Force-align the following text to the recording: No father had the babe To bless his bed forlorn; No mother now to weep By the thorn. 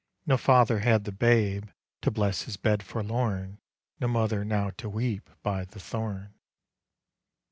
No 0.25 0.35
father 0.35 0.79
had 0.79 1.03
the 1.03 1.11
babe 1.11 1.65
To 2.01 2.09
bless 2.09 2.41
his 2.41 2.57
bed 2.57 2.81
forlorn; 2.81 3.59
No 3.99 4.07
mother 4.07 4.43
now 4.43 4.71
to 4.77 4.89
weep 4.89 5.29
By 5.43 5.63
the 5.63 5.79
thorn. 5.79 6.33